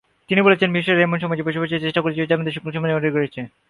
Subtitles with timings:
[0.29, 3.41] তিনি বলেছেন মিশরীয়রা এমন সমাজে বসবাসের চেষ্টা করেছিল যার মধ্যে সকলের সমান অধিকার রয়েছে।